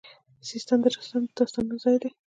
سیستان 0.49 0.79
د 0.81 0.85
رستم 0.95 1.23
د 1.25 1.31
داستانونو 1.37 1.81
ځای 1.83 1.97
دی 2.01 2.09